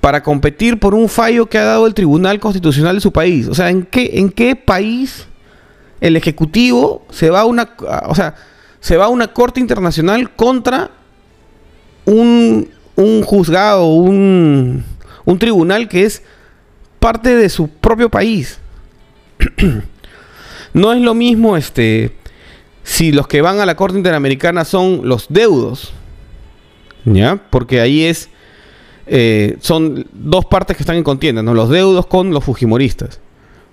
para 0.00 0.22
competir 0.22 0.78
por 0.78 0.94
un 0.94 1.10
fallo 1.10 1.46
que 1.46 1.58
ha 1.58 1.64
dado 1.64 1.86
el 1.86 1.92
Tribunal 1.92 2.40
Constitucional 2.40 2.94
de 2.94 3.02
su 3.02 3.12
país. 3.12 3.48
O 3.48 3.54
sea, 3.54 3.68
¿en 3.68 3.82
qué, 3.84 4.12
en 4.14 4.30
qué 4.30 4.56
país 4.56 5.26
el 6.00 6.16
Ejecutivo 6.16 7.04
se 7.10 7.28
va 7.28 7.40
a 7.40 7.44
una, 7.44 7.74
o 8.06 8.14
sea, 8.14 8.34
se 8.80 8.96
va 8.96 9.04
a 9.04 9.08
una 9.08 9.28
Corte 9.28 9.60
Internacional 9.60 10.30
contra 10.34 10.90
un 12.06 12.68
un 12.96 13.22
juzgado, 13.22 13.86
un, 13.86 14.84
un 15.24 15.38
tribunal 15.38 15.88
que 15.88 16.04
es 16.04 16.22
parte 17.00 17.34
de 17.36 17.48
su 17.48 17.68
propio 17.68 18.08
país. 18.08 18.58
no 20.72 20.92
es 20.92 21.02
lo 21.02 21.14
mismo 21.14 21.56
este 21.56 22.16
si 22.84 23.10
los 23.10 23.26
que 23.26 23.42
van 23.42 23.58
a 23.58 23.66
la 23.66 23.74
Corte 23.74 23.98
Interamericana 23.98 24.64
son 24.64 25.00
los 25.08 25.26
deudos, 25.28 25.92
¿ya? 27.04 27.40
Porque 27.50 27.80
ahí 27.80 28.04
es 28.04 28.28
eh, 29.06 29.56
son 29.60 30.06
dos 30.12 30.44
partes 30.44 30.76
que 30.76 30.84
están 30.84 30.96
en 30.96 31.04
contienda, 31.04 31.42
¿no? 31.42 31.52
Los 31.52 31.68
deudos 31.68 32.06
con 32.06 32.30
los 32.30 32.44
fujimoristas, 32.44 33.20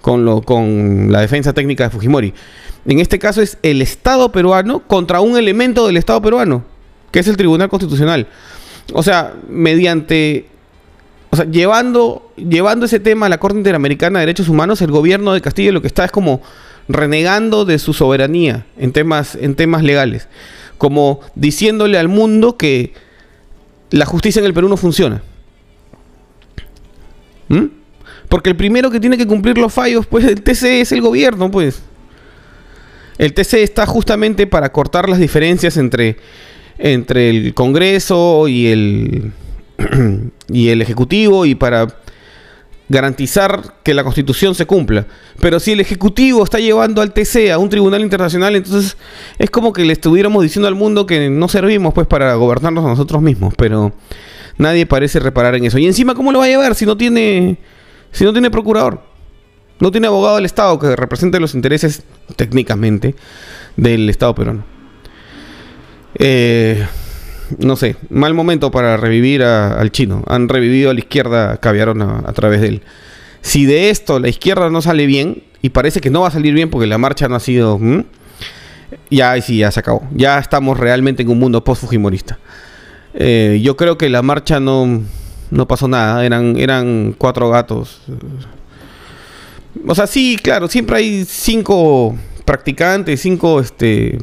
con, 0.02 0.26
lo, 0.26 0.42
con 0.42 1.12
la 1.12 1.22
defensa 1.22 1.54
técnica 1.54 1.84
de 1.84 1.92
Fujimori. 1.92 2.34
En 2.86 3.00
este 3.00 3.20
caso 3.20 3.44
es 3.44 3.60
el 3.62 3.84
Estado 3.84 4.32
peruano 4.32 4.80
contra 4.88 5.22
un 5.22 5.38
elemento 5.38 5.86
del 5.86 5.98
Estado 5.98 6.20
peruano, 6.22 6.64
que 7.12 7.20
es 7.20 7.28
el 7.28 7.38
Tribunal 7.38 7.70
Constitucional 7.70 8.28
o 8.94 9.04
sea, 9.04 9.34
mediante, 9.50 10.48
o 11.30 11.36
sea, 11.36 11.46
llevando, 11.46 12.32
llevando 12.38 12.86
ese 12.86 13.00
tema 13.00 13.28
a 13.28 13.30
la 13.30 13.40
Corte 13.40 13.58
Interamericana 13.58 14.20
de 14.20 14.26
Derechos 14.26 14.50
Humanos, 14.50 14.82
el 14.82 14.92
gobierno 14.92 15.34
de 15.34 15.42
Castillo 15.42 15.72
lo 15.72 15.82
que 15.82 15.88
está 15.88 16.06
es 16.06 16.12
como 16.12 16.42
renegando 16.94 17.66
de 17.66 17.80
su 17.80 17.94
soberanía 17.94 18.66
en 18.78 18.92
temas, 18.92 19.36
en 19.36 19.56
temas 19.56 19.84
legales, 19.84 20.28
como 20.78 21.20
diciéndole 21.36 21.98
al 21.98 22.08
mundo 22.08 22.58
que 22.58 22.94
la 23.90 24.06
justicia 24.06 24.40
en 24.40 24.46
el 24.46 24.54
Perú 24.54 24.70
no 24.70 24.78
funciona. 24.78 25.22
¿Mm? 27.50 27.66
Porque 28.30 28.50
el 28.50 28.56
primero 28.56 28.90
que 28.90 29.00
tiene 29.00 29.18
que 29.18 29.28
cumplir 29.28 29.58
los 29.58 29.74
fallos, 29.74 30.06
pues 30.06 30.24
el 30.26 30.42
TC 30.42 30.82
es 30.82 30.92
el 30.92 31.02
gobierno, 31.02 31.52
pues. 31.52 31.82
El 33.18 33.34
TC 33.34 33.56
está 33.56 33.86
justamente 33.86 34.48
para 34.48 34.72
cortar 34.72 35.10
las 35.10 35.20
diferencias 35.20 35.78
entre 35.78 36.18
entre 36.82 37.30
el 37.30 37.54
Congreso 37.54 38.48
y 38.48 38.68
el, 38.68 39.32
y 40.50 40.70
el 40.70 40.82
Ejecutivo 40.82 41.46
y 41.46 41.56
para 41.56 41.88
garantizar 42.92 43.76
que 43.84 43.94
la 43.94 44.04
Constitución 44.04 44.54
se 44.54 44.66
cumpla. 44.66 45.08
Pero 45.40 45.60
si 45.60 45.72
el 45.72 45.80
Ejecutivo 45.80 46.44
está 46.44 46.60
llevando 46.60 47.02
al 47.02 47.14
TC 47.14 47.52
a 47.52 47.58
un 47.58 47.70
tribunal 47.70 48.02
internacional, 48.02 48.56
entonces 48.56 48.98
es 49.40 49.50
como 49.50 49.72
que 49.72 49.86
le 49.86 49.94
estuviéramos 49.94 50.44
diciendo 50.44 50.68
al 50.68 50.76
mundo 50.76 51.06
que 51.06 51.30
no 51.30 51.48
servimos 51.48 51.94
pues 51.94 52.06
para 52.06 52.36
gobernarnos 52.36 52.86
a 52.86 52.90
nosotros 52.90 53.22
mismos, 53.22 53.54
pero 53.58 53.94
nadie 54.58 54.86
parece 54.86 55.20
reparar 55.20 55.56
en 55.56 55.66
eso. 55.66 55.78
Y 55.78 55.88
encima 55.88 56.16
cómo 56.16 56.32
lo 56.32 56.40
va 56.40 56.46
a 56.46 56.50
llevar 56.50 56.76
si 56.76 56.86
no 56.86 56.98
tiene 56.98 57.58
si 58.12 58.26
no 58.26 58.34
tiene 58.34 58.52
procurador? 58.52 59.02
No 59.80 59.90
tiene 59.90 60.08
abogado 60.08 60.36
del 60.36 60.46
Estado 60.46 60.78
que 60.78 60.96
represente 60.96 61.40
los 61.40 61.56
intereses 61.56 62.04
técnicamente 62.36 63.16
del 63.78 64.10
Estado 64.10 64.36
peruano. 64.36 64.66
Eh, 66.16 66.86
no 67.60 67.76
sé, 67.76 67.96
mal 68.10 68.34
momento 68.34 68.72
para 68.72 68.98
revivir 68.98 69.44
al 69.44 69.92
chino. 69.92 70.24
Han 70.28 70.50
revivido 70.50 70.90
a 70.90 70.94
la 70.94 71.00
izquierda 71.00 71.58
caviarona 71.58 72.24
a 72.26 72.34
través 72.34 72.62
de 72.62 72.68
él. 72.68 72.82
Si 73.42 73.66
de 73.66 73.90
esto 73.90 74.20
la 74.20 74.30
izquierda 74.30 74.70
no 74.70 74.82
sale 74.82 75.06
bien, 75.06 75.44
y 75.62 75.70
parece 75.70 76.02
que 76.02 76.10
no 76.10 76.22
va 76.22 76.30
a 76.30 76.32
salir 76.32 76.54
bien 76.54 76.70
porque 76.70 76.88
la 76.88 76.98
marcha 76.98 77.28
no 77.28 77.36
ha 77.36 77.40
sido... 77.40 77.80
Ya, 79.10 79.40
sí, 79.42 79.58
ya 79.58 79.72
se 79.72 79.80
acabó. 79.80 80.08
Ya 80.14 80.40
estamos 80.40 80.80
realmente 80.80 81.24
en 81.24 81.30
un 81.30 81.40
mundo 81.40 81.64
post-fujimorista. 81.64 82.40
Eh, 83.14 83.60
yo 83.64 83.78
creo 83.78 83.98
que 83.98 84.10
la 84.10 84.22
marcha 84.22 84.60
no, 84.60 85.04
No 85.50 85.68
pasó 85.68 85.88
nada. 85.88 86.26
Eran, 86.26 86.58
eran 86.58 87.16
cuatro 87.18 87.50
gatos. 87.50 88.02
O 89.88 89.96
sea, 89.96 90.08
sí, 90.08 90.38
claro, 90.42 90.68
siempre 90.68 90.98
hay 90.98 91.26
cinco 91.26 92.16
practicantes, 92.44 93.22
cinco 93.22 93.60
este, 93.60 94.18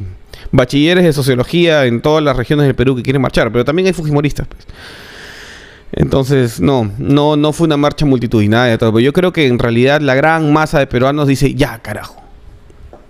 bachilleres 0.51 1.03
de 1.03 1.13
sociología 1.13 1.85
en 1.85 2.01
todas 2.01 2.23
las 2.23 2.35
regiones 2.35 2.65
del 2.65 2.75
Perú 2.75 2.95
que 2.95 3.03
quieren 3.03 3.21
marchar, 3.21 3.51
pero 3.51 3.65
también 3.65 3.87
hay 3.87 3.93
fujimoristas. 3.93 4.47
Pues. 4.47 4.65
Entonces, 5.91 6.59
no, 6.59 6.91
no, 6.97 7.35
no 7.35 7.51
fue 7.51 7.65
una 7.65 7.77
marcha 7.77 8.05
multitudinaria. 8.05 8.77
Pero 8.77 8.99
yo 8.99 9.13
creo 9.13 9.33
que 9.33 9.47
en 9.47 9.59
realidad 9.59 10.01
la 10.01 10.15
gran 10.15 10.53
masa 10.53 10.79
de 10.79 10.87
peruanos 10.87 11.27
dice, 11.27 11.53
ya, 11.55 11.79
carajo. 11.79 12.21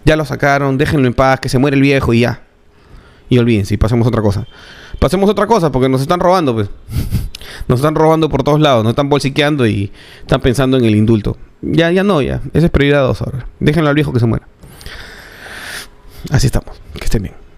Ya 0.06 0.16
lo 0.16 0.26
sacaron, 0.26 0.78
déjenlo 0.78 1.08
en 1.08 1.14
paz, 1.14 1.40
que 1.40 1.50
se 1.50 1.60
muere 1.60 1.76
el 1.76 1.82
viejo 1.82 2.14
y 2.14 2.22
ya. 2.22 2.42
Y 3.28 3.38
olvídense, 3.38 3.78
pasemos 3.78 4.06
a 4.06 4.10
otra 4.10 4.22
cosa. 4.22 4.48
Pasemos 4.98 5.30
otra 5.30 5.46
cosa, 5.46 5.72
porque 5.72 5.88
nos 5.88 6.02
están 6.02 6.20
robando, 6.20 6.54
pues. 6.54 6.70
Nos 7.68 7.80
están 7.80 7.96
robando 7.96 8.30
por 8.30 8.44
todos 8.44 8.60
lados, 8.60 8.84
nos 8.84 8.92
están 8.92 9.10
bolsiqueando 9.10 9.66
y 9.66 9.92
están 10.22 10.40
pensando 10.42 10.78
en 10.78 10.86
el 10.86 10.96
indulto. 10.96 11.38
Ya, 11.62 11.92
ya 11.92 12.04
no, 12.04 12.22
ya. 12.22 12.42
Esa 12.54 12.66
es 12.66 12.72
prioridad 12.72 13.02
dos 13.02 13.22
ahora. 13.22 13.48
Déjenlo 13.60 13.90
al 13.90 13.96
viejo 13.96 14.14
que 14.14 14.20
se 14.20 14.26
muera. 14.26 14.48
Así 16.32 16.48
estamos. 16.48 16.82
Que 16.94 17.06
estén 17.06 17.24
bien. 17.24 17.49